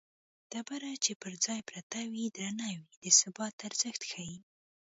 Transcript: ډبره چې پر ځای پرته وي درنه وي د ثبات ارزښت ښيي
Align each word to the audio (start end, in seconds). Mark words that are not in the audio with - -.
ډبره 0.51 0.91
چې 1.03 1.11
پر 1.21 1.33
ځای 1.45 1.59
پرته 1.69 1.99
وي 2.11 2.25
درنه 2.37 2.67
وي 2.79 2.91
د 3.03 3.05
ثبات 3.19 3.55
ارزښت 3.67 4.01
ښيي 4.09 4.37